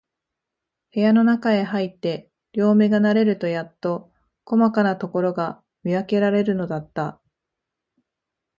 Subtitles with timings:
[0.95, 4.11] 部屋のなかへ入って、両眼が慣れるとやっと、
[4.43, 7.21] こまかなところが見わけられるのだった。